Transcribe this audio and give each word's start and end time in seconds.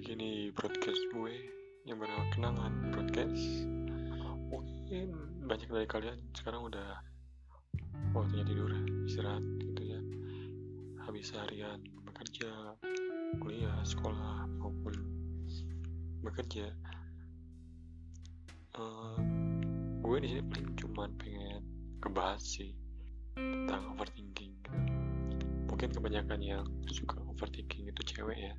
lagi 0.00 0.16
nih 0.16 0.48
broadcast 0.56 1.12
gue 1.12 1.34
yang 1.84 2.00
bernama 2.00 2.24
kenangan 2.32 2.72
broadcast. 2.88 3.68
Mungkin 4.48 5.12
banyak 5.44 5.68
dari 5.68 5.84
kalian 5.84 6.16
sekarang 6.32 6.72
udah 6.72 7.04
waktunya 8.16 8.40
tidur 8.48 8.72
istirahat 9.04 9.44
gitu 9.60 9.82
ya. 9.84 10.00
Habis 11.04 11.36
seharian 11.36 11.84
bekerja 12.08 12.80
kuliah 13.44 13.76
sekolah 13.84 14.48
maupun 14.56 14.96
bekerja. 16.24 16.72
Uh, 18.72 19.20
gue 20.00 20.16
di 20.24 20.32
sini 20.32 20.42
paling 20.48 20.80
cuman 20.80 21.12
pengen 21.20 21.60
ngebahas 22.00 22.40
sih 22.40 22.72
tentang 23.36 23.92
overthinking. 23.92 24.56
Mungkin 25.68 25.92
kebanyakan 25.92 26.40
yang 26.40 26.64
suka 26.88 27.20
overthinking 27.28 27.92
itu 27.92 28.16
cewek 28.16 28.40
ya 28.48 28.56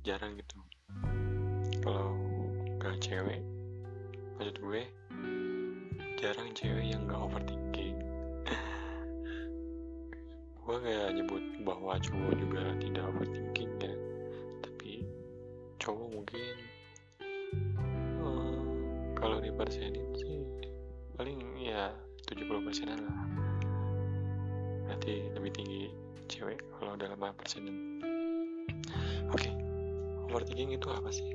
jarang 0.00 0.32
gitu. 0.40 0.56
Kalau 1.84 2.16
gak 2.80 2.96
cewek 3.04 3.44
maksud 4.40 4.56
gue 4.56 4.82
jarang 6.16 6.48
cewek 6.56 6.86
yang 6.88 7.04
gak 7.04 7.20
overthinking. 7.20 8.00
Gue 10.64 10.76
kayak 10.80 11.12
nyebut 11.12 11.44
bahwa 11.64 12.00
cowok 12.00 12.32
juga 12.40 12.62
tidak 12.80 13.04
overthinking 13.12 13.72
ya. 13.84 13.92
Tapi 14.64 15.04
cowok 15.76 16.08
mungkin 16.08 16.54
uh, 18.24 18.60
kalau 19.20 19.44
di 19.44 19.52
persenin 19.52 20.08
sih 20.16 20.40
paling 21.20 21.36
ya 21.60 21.92
70 22.24 22.64
persenan 22.64 23.00
lah. 23.04 23.20
Berarti 24.88 25.28
lebih 25.36 25.52
tinggi 25.52 25.92
cewek 26.32 26.64
kalau 26.80 26.96
dalam 26.96 27.20
okay 27.20 27.44
overthinking 30.30 30.70
itu 30.78 30.86
apa 30.94 31.10
sih? 31.10 31.26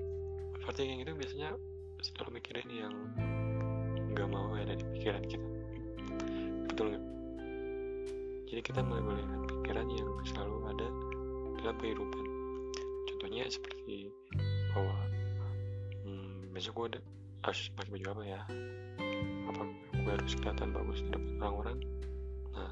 Overthinking 0.64 1.04
itu 1.04 1.12
biasanya 1.12 1.60
selalu 2.00 2.40
mikirin 2.40 2.70
yang 2.72 2.94
nggak 4.16 4.28
mau 4.32 4.56
ada 4.56 4.72
di 4.72 4.86
pikiran 4.96 5.20
kita. 5.28 5.48
Betul 6.72 6.96
nggak? 6.96 7.06
Jadi 8.48 8.62
kita 8.64 8.80
membolehkan 8.80 9.44
pikiran 9.52 9.88
yang 9.92 10.10
selalu 10.23 10.56
ada 10.72 10.88
dalam 11.60 11.76
kehidupan. 11.84 12.26
Contohnya 13.12 13.44
seperti 13.52 14.08
bahwa 14.72 14.96
hmm, 16.08 16.56
besok 16.56 16.88
gue 16.88 17.04
harus 17.44 17.68
pakai 17.76 18.00
baju 18.00 18.06
apa 18.16 18.23
ya? 18.23 18.42
Apa 19.52 19.64
gue 19.92 20.12
harus 20.16 20.34
kelihatan 20.40 20.72
bagus 20.72 21.04
di 21.04 21.12
depan 21.12 21.44
orang-orang? 21.44 21.78
Nah 22.56 22.72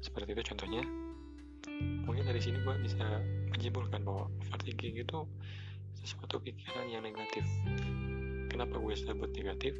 seperti 0.00 0.32
itu 0.32 0.42
contohnya. 0.48 0.82
Mungkin 2.08 2.24
dari 2.24 2.40
sini 2.40 2.56
gue 2.64 2.74
bisa 2.80 3.20
menyimpulkan 3.62 4.02
bahwa 4.02 4.26
overthinking 4.42 5.06
itu 5.06 5.22
sesuatu 6.02 6.42
pikiran 6.42 6.82
yang 6.90 7.06
negatif. 7.06 7.46
Kenapa 8.50 8.74
gue 8.74 8.90
sebut 8.98 9.30
negatif? 9.38 9.78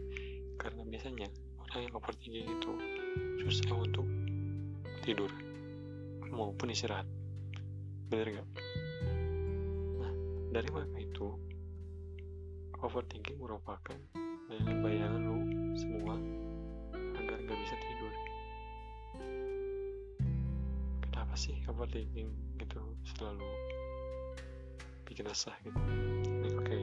Karena 0.54 0.86
biasanya 0.86 1.26
orang 1.58 1.90
yang 1.90 1.94
overthinking 1.98 2.46
itu 2.46 2.72
susah 3.42 3.74
untuk 3.74 4.06
tidur 5.02 5.34
maupun 6.30 6.70
istirahat. 6.70 7.10
Bener 8.06 8.38
gak? 8.38 8.48
nah 9.98 10.12
dari 10.54 10.68
maka 10.70 10.98
itu? 11.02 11.34
Overthinking 12.86 13.42
merupakan 13.42 13.98
bayangan-bayangan 14.46 15.26
lu 15.26 15.38
semua 15.74 16.14
agar 17.18 17.38
gak 17.50 17.58
bisa 17.66 17.74
tidur 17.82 18.14
kenapa 21.32 21.48
sih 21.48 21.64
overthinking 21.64 22.28
gitu 22.60 22.92
selalu 23.16 23.48
bikin 25.08 25.24
resah 25.24 25.56
gitu. 25.64 25.80
Oke. 25.80 26.60
Okay. 26.60 26.82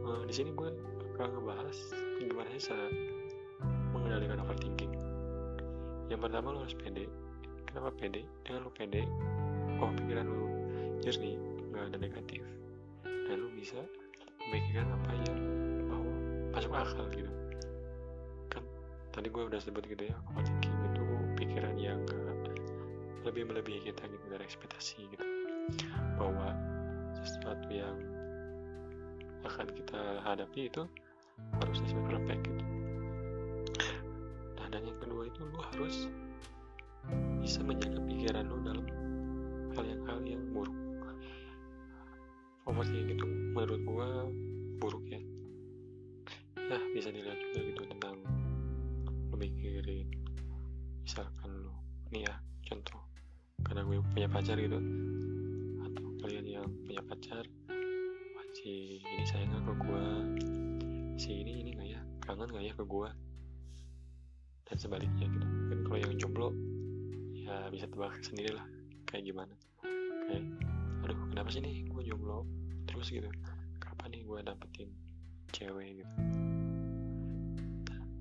uh, 0.00 0.24
di 0.24 0.32
sini 0.32 0.56
gue 0.56 0.72
akan 1.20 1.28
ngebahas 1.28 1.78
gimana 2.24 2.48
sih 2.56 2.72
cara 2.72 2.88
mengendalikan 3.92 4.40
overthinking. 4.40 4.96
Yang 6.08 6.20
pertama 6.24 6.56
lo 6.56 6.64
harus 6.64 6.72
pede. 6.72 7.04
Kenapa 7.68 7.92
pede? 8.00 8.24
Dengan 8.48 8.64
lo 8.64 8.72
pede 8.72 9.04
oh 9.76 9.92
pikiran 9.92 10.24
lo 10.24 10.44
jernih 11.04 11.36
nggak 11.68 11.84
ada 11.92 11.98
negatif. 12.00 12.40
Dan 13.04 13.44
lo 13.44 13.52
bisa 13.52 13.76
memikirkan 14.40 14.88
apa 14.88 15.12
yang 15.28 15.38
mau 15.84 16.04
masuk 16.56 16.72
akal 16.72 17.04
gitu. 17.12 17.28
Kan 18.48 18.64
tadi 19.12 19.28
gue 19.28 19.52
udah 19.52 19.60
sebut 19.60 19.84
gitu 19.84 20.08
ya 20.08 20.16
overthinking 20.32 20.72
itu 20.96 21.04
pikiran 21.36 21.76
yang 21.76 22.00
lebih 23.24 23.48
melebihi 23.48 23.92
kita 23.92 24.08
gitu 24.08 24.26
dari 24.30 24.42
ekspektasi 24.44 24.98
gitu. 25.12 25.24
Bahwa 26.16 26.56
sesuatu 27.20 27.68
yang 27.68 27.96
akan 29.44 29.66
kita 29.72 30.00
hadapi 30.24 30.68
itu 30.68 30.84
harus 31.60 31.76
sesuai 31.80 32.04
perfect 32.08 32.42
gitu. 32.44 32.64
Nah 34.60 34.66
dan 34.68 34.82
yang 34.84 34.98
kedua 35.00 35.28
itu 35.28 35.40
lu 35.48 35.58
harus 35.72 35.96
bisa 37.40 37.64
menjaga 37.64 38.00
pikiran 38.04 38.44
lu 38.44 38.58
dalam 38.60 38.86
hal 39.72 39.84
yang 39.88 40.02
hal 40.04 40.20
yang 40.24 40.42
buruk. 40.52 40.76
Overthinking 42.68 43.16
itu 43.16 43.26
menurut 43.56 43.80
gua 43.88 44.08
buruk 44.80 45.04
ya. 45.08 45.20
Nah 46.60 46.82
bisa 46.92 47.08
dilihat 47.08 47.40
juga 47.50 47.60
gitu 47.72 47.82
tentang 47.88 48.20
lu 49.32 49.36
mikirin 49.40 50.06
misalkan 51.02 51.50
lu 51.64 51.72
nih 52.12 52.28
ya 52.28 52.34
gue 53.90 53.98
punya 54.14 54.30
pacar 54.30 54.54
gitu. 54.54 54.78
Atau 55.82 56.06
kalian 56.22 56.46
yang 56.46 56.66
punya 56.86 57.02
pacar 57.02 57.42
si 58.54 59.02
ini 59.02 59.24
sayang 59.26 59.66
ke 59.66 59.74
gue 59.82 60.04
si 61.18 61.42
ini 61.42 61.66
ini 61.66 61.70
nggak 61.74 61.88
ya? 61.90 62.00
Kangen 62.22 62.46
nggak 62.54 62.64
ya 62.70 62.72
ke 62.78 62.86
gue 62.86 63.08
dan 64.70 64.76
sebaliknya 64.78 65.26
gitu. 65.26 65.46
Dan 65.74 65.78
kalau 65.82 65.98
yang 65.98 66.14
jomblo 66.22 66.54
ya 67.34 67.66
bisa 67.74 67.90
tebak 67.90 68.14
sendiri 68.22 68.54
lah 68.54 68.66
kayak 69.10 69.26
gimana? 69.26 69.54
Kayak 70.30 70.46
aduh 71.02 71.18
kenapa 71.34 71.50
sih 71.50 71.58
nih 71.58 71.90
gue 71.90 72.02
jomblo 72.06 72.46
terus 72.86 73.10
gitu? 73.10 73.26
Kapan 73.82 74.14
nih 74.14 74.22
gue 74.22 74.38
dapetin 74.46 74.90
cewek 75.50 76.06
gitu? 76.06 76.14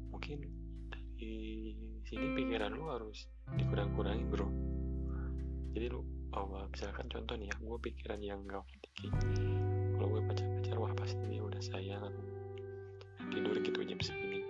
Mungkin 0.10 0.38
dari 0.90 1.78
sini 2.10 2.26
pikiran 2.34 2.74
lu 2.74 2.90
harus 2.90 3.30
dikurang-kurangin 3.54 4.34
bro 4.34 4.50
jadi 5.74 5.86
lu 5.94 6.02
bahwa 6.30 6.66
misalkan 6.70 7.06
contoh 7.10 7.36
nih 7.38 7.50
ya 7.50 7.56
gue 7.58 7.78
pikiran 7.82 8.20
yang 8.22 8.40
gak 8.46 8.62
overthinking 8.62 9.58
kalau 9.98 10.08
gue 10.16 10.22
pacar-pacar 10.32 10.78
wah 10.80 10.94
pasti 10.96 11.24
dia 11.28 11.42
udah 11.44 11.62
sayang 11.62 12.14
tidur 13.30 13.56
gitu 13.62 13.80
jam 13.86 14.00
segini. 14.02 14.42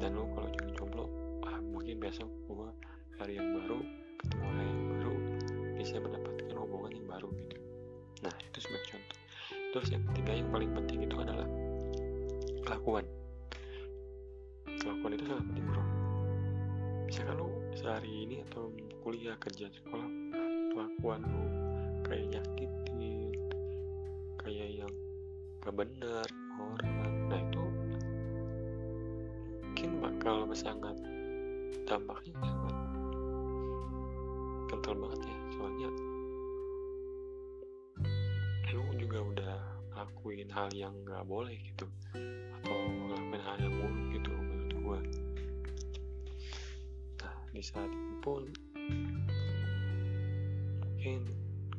Dan 0.00 0.16
lu 0.16 0.28
kalau 0.32 0.48
jomblo 0.76 1.04
ah 1.44 1.58
mungkin 1.60 1.98
besok 1.98 2.28
gue 2.48 2.68
hari 3.18 3.36
yang 3.36 3.48
baru 3.58 3.78
ketemu 4.20 4.44
orang 4.44 4.66
yang 4.68 4.82
baru 4.92 5.12
bisa 5.80 5.96
mendapatkan 5.98 6.56
hubungan 6.56 6.92
yang 6.94 7.06
baru 7.08 7.28
gitu. 7.32 7.56
Nah 8.20 8.34
itu 8.38 8.58
sebagai 8.60 8.86
contoh. 8.92 9.18
Terus 9.70 9.88
yang 9.94 10.02
ketiga 10.12 10.32
yang 10.36 10.48
paling 10.52 10.70
penting 10.76 10.98
itu 11.06 11.16
adalah 11.16 11.48
kelakuan 12.68 13.04
sehari 17.80 18.28
ini 18.28 18.44
atau 18.52 18.68
kuliah 19.00 19.40
kerja 19.40 19.72
sekolah 19.72 20.04
kelakuan 20.76 21.24
lu 21.24 21.44
kayak 22.04 22.28
nyakitin 22.28 23.32
kayak 24.36 24.84
yang 24.84 24.94
gak 25.64 25.72
benar 25.72 26.28
orang. 26.60 27.16
Nah 27.32 27.40
itu 27.40 27.64
mungkin 29.64 29.90
bakal 30.04 30.44
sangat 30.52 30.92
dampaknya 31.88 32.36
sangat 32.44 32.76
kental 34.68 34.94
banget 35.00 35.20
ya. 35.24 35.36
Soalnya 35.56 35.88
lu 38.76 38.84
juga 39.00 39.18
udah 39.24 39.56
ngelakuin 39.96 40.52
hal 40.52 40.68
yang 40.76 40.92
gak 41.08 41.24
boleh 41.24 41.56
gitu 41.64 41.88
atau 42.60 42.76
ngelakuin 42.76 43.40
hal 43.40 43.56
yang 43.56 43.72
buruk 43.72 44.04
gitu 44.20 44.39
itu 47.60 48.00
pun 48.24 48.48
mungkin 50.80 51.20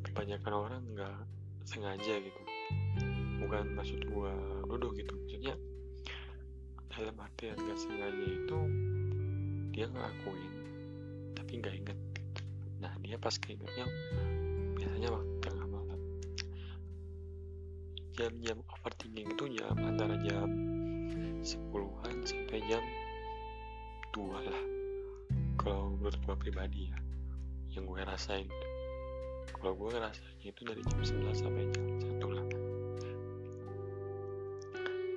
kebanyakan 0.06 0.52
orang 0.54 0.82
nggak 0.94 1.18
sengaja 1.66 2.22
gitu. 2.22 2.42
Bukan 3.42 3.74
maksud 3.74 4.06
gua 4.14 4.30
nuduh 4.70 4.94
gitu 4.94 5.10
maksudnya 5.18 5.58
dalam 6.86 7.18
artian 7.18 7.58
nggak 7.58 7.78
sengaja 7.82 8.26
itu 8.30 8.58
dia 9.74 9.90
ngelakuin 9.90 10.52
tapi 11.34 11.52
nggak 11.58 11.74
inget 11.74 11.98
gitu. 12.14 12.42
nah 12.78 12.92
dia 13.02 13.18
pas 13.18 13.34
keingetnya 13.42 13.86
biasanya 14.78 15.08
waktu 15.10 15.34
tengah 15.42 15.66
malam. 15.66 16.00
Jam-jam 18.14 18.58
overthinking 18.70 19.34
itu 19.34 19.44
jam 19.58 19.74
antara 19.82 20.14
jam 20.22 20.46
10-an 21.42 22.16
sampai 22.22 22.62
jam 22.70 22.84
2 24.14 24.46
lah 24.46 24.62
kalau 25.62 25.94
menurut 25.94 26.18
gue 26.18 26.36
pribadi 26.36 26.90
ya 26.90 26.98
yang 27.78 27.86
gue 27.86 28.02
rasain 28.02 28.50
kalau 29.62 29.78
gue 29.78 29.94
rasanya 29.94 30.50
itu 30.50 30.62
dari 30.66 30.82
jam 30.82 30.98
11 30.98 31.38
sampai 31.38 31.64
jam 31.70 31.86
1 32.18 32.34
lah. 32.34 32.46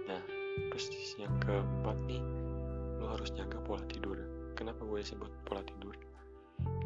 Nah 0.06 0.22
terus 0.70 0.86
yang 1.18 1.34
keempat 1.42 1.98
nih 2.06 2.22
lo 3.02 3.10
harus 3.10 3.34
jaga 3.34 3.58
pola 3.66 3.82
tidur. 3.90 4.22
Kenapa 4.54 4.86
gue 4.86 5.02
sebut 5.02 5.34
pola 5.50 5.66
tidur? 5.66 5.98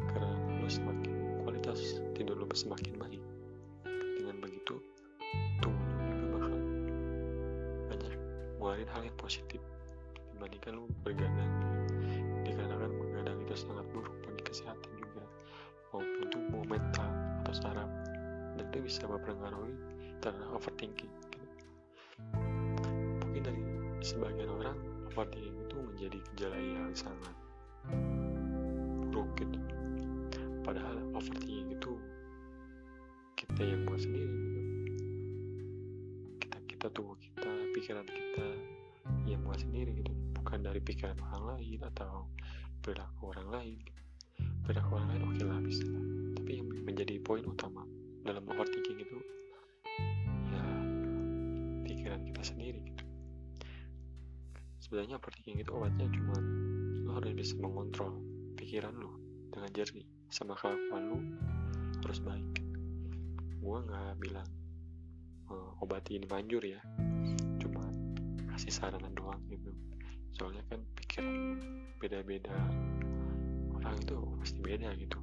Karena 0.08 0.32
lo 0.56 0.68
semakin 0.72 1.44
kualitas 1.44 2.00
tidur 2.16 2.40
lo 2.40 2.48
semakin 2.48 2.96
baik. 2.96 3.22
Dengan 4.16 4.40
begitu 4.40 4.80
tubuh 5.60 5.84
lo 5.84 6.04
juga 6.16 6.26
bakal 6.40 6.60
banyak 7.92 8.12
ngeluarin 8.56 8.88
hal 8.88 9.02
yang 9.04 9.16
positif. 9.20 9.60
Dibandingkan 10.32 10.80
lo 10.80 10.88
bergerak. 11.04 11.39
Itu 18.80 18.88
bisa 18.88 19.04
mempengaruhi 19.04 19.76
terhadap 20.24 20.56
overthinking 20.56 21.12
mungkin 23.20 23.42
dari 23.44 23.62
sebagian 24.00 24.48
orang 24.48 24.76
overthinking 25.12 25.52
itu 25.68 25.76
menjadi 25.76 26.18
gejala 26.32 26.56
yang 26.56 26.88
sangat 26.96 27.36
buruk 29.12 29.28
gitu 29.36 29.60
padahal 30.64 30.96
overthinking 31.12 31.76
itu 31.76 31.92
kita 33.36 33.60
yang 33.64 33.84
buat 33.88 34.00
sendiri 34.00 34.36
gitu. 34.36 34.60
Kita 36.44 36.56
kita 36.68 36.86
tubuh 36.92 37.16
kita 37.16 37.48
pikiran 37.72 38.04
kita 38.04 38.46
yang 39.24 39.40
buat 39.48 39.60
sendiri 39.64 39.96
gitu. 39.96 40.12
Bukan 40.36 40.60
dari 40.60 40.80
pikiran 40.80 41.16
orang 41.24 41.56
lain 41.56 41.80
atau 41.88 42.28
perilaku 42.84 43.32
orang 43.32 43.48
lain. 43.48 43.76
Gitu. 43.80 44.00
perilaku 44.60 44.96
orang 44.96 45.08
lain 45.12 45.22
oke 45.24 45.42
lah 45.44 45.60
bisa 45.64 45.84
tapi 46.36 46.60
yang 46.60 46.68
menjadi 46.84 47.20
poin 47.20 47.44
utama 47.44 47.84
dalam 48.26 48.44
overthinking 48.48 48.98
itu 49.00 49.18
ya 50.50 50.64
pikiran 51.84 52.20
kita 52.26 52.42
sendiri. 52.44 52.80
Gitu 52.84 53.10
sebenarnya 54.90 55.22
overthinking 55.22 55.62
itu 55.62 55.70
obatnya 55.70 56.10
cuma 56.10 56.34
lo 57.06 57.14
harus 57.14 57.30
bisa 57.38 57.54
mengontrol 57.62 58.10
pikiran 58.58 58.90
lo 58.98 59.22
dengan 59.54 59.70
jernih 59.70 60.02
sama 60.34 60.58
kelakuan 60.58 61.14
lo 61.14 61.18
harus 62.02 62.18
baik. 62.26 62.58
Gue 63.62 63.78
nggak 63.86 64.18
bilang 64.18 64.50
uh, 65.46 65.78
obati 65.78 66.18
ini 66.18 66.26
manjur 66.26 66.58
ya 66.66 66.82
cuma 67.62 67.86
kasih 68.50 68.74
saranan 68.74 69.14
doang 69.14 69.38
gitu. 69.46 69.70
Soalnya 70.34 70.66
kan 70.66 70.82
pikiran 70.98 71.62
beda-beda 72.02 72.58
orang 73.78 73.94
itu 73.94 74.18
pasti 74.42 74.58
beda 74.58 74.90
gitu. 74.98 75.22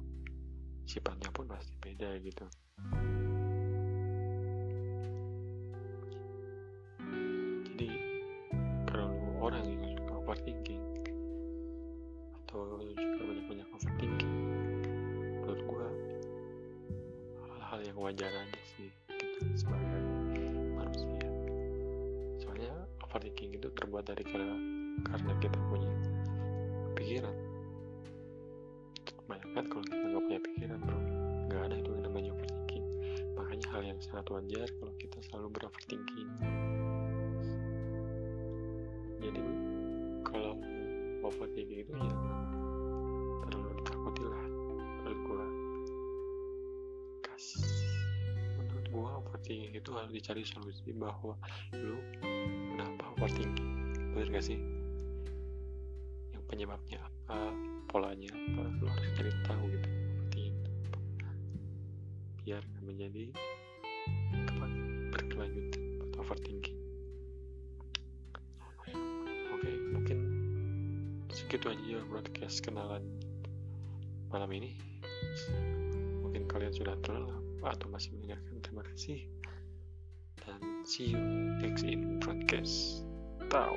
Sifatnya 0.88 1.28
pun 1.28 1.44
pasti 1.44 1.76
beda 1.76 2.16
gitu 2.24 2.48
wajar 18.08 18.32
aja 18.32 18.62
sih 18.72 18.88
gitu 19.20 19.38
sebagai 19.52 20.00
manusia. 20.72 21.28
Soalnya 22.40 22.72
overthinking 23.04 23.60
itu 23.60 23.68
terbuat 23.76 24.08
dari 24.08 24.24
karena 24.24 24.56
karena 25.12 25.32
kita 25.44 25.60
punya 25.68 25.92
pikiran. 26.96 27.36
Banyak 29.28 29.50
kan 29.52 29.64
kalau 29.68 29.84
kita 29.84 30.04
nggak 30.08 30.24
punya 30.24 30.40
pikiran 30.40 30.78
bro. 30.80 31.00
Nggak 31.52 31.60
ada 31.68 31.74
itu 31.76 31.90
yang 31.92 32.04
namanya 32.08 32.30
overthinking. 32.32 32.86
Makanya 33.36 33.66
hal 33.76 33.82
yang 33.84 34.00
sangat 34.00 34.26
wajar 34.32 34.68
kalau 34.80 34.94
kita 34.96 35.18
selalu 35.28 35.48
beroverthinking. 35.52 36.30
Jadi 39.20 39.42
kalau 40.24 40.56
overthinking 41.28 41.84
itu 41.84 41.92
ya 41.92 42.16
overthinking 49.48 49.80
itu 49.80 49.90
harus 49.96 50.12
dicari 50.12 50.44
solusi 50.44 50.92
bahwa 50.92 51.32
lu 51.72 51.96
kenapa 52.20 53.04
overthinking 53.16 53.72
bener 54.12 54.28
gak 54.28 54.44
sih? 54.44 54.60
Yang 56.36 56.44
penyebabnya 56.52 57.00
apa 57.00 57.56
polanya 57.88 58.28
apa 58.28 58.62
lu 58.76 58.84
harus 58.84 59.08
cari 59.16 59.32
tahu 59.48 59.64
gitu 59.72 59.88
overthinking 59.88 60.52
apa. 60.92 61.30
Biar 62.44 62.62
menjadi 62.84 63.24
apa 64.52 64.66
berkelanjutan 65.16 65.82
atau 65.96 66.18
overthinking. 66.20 66.78
Oke 69.56 69.70
mungkin 69.96 70.18
segitu 71.32 71.72
aja 71.72 71.84
ya 71.88 72.00
broadcast 72.04 72.60
kenalan 72.60 73.00
malam 74.28 74.52
ini. 74.52 74.76
Mungkin 76.20 76.44
kalian 76.44 76.76
sudah 76.76 77.00
terlelap 77.00 77.40
atau 77.64 77.88
masih 77.88 78.12
mendengarkan 78.12 78.60
terima 78.60 78.84
kasih 78.84 79.37
and 80.48 80.86
see 80.86 81.04
you 81.04 81.18
next 81.18 81.82
in 81.82 82.20
podcast. 82.20 83.04
Ciao. 83.50 83.76